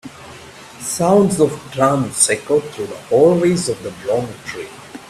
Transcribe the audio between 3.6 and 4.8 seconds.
of the dormitory.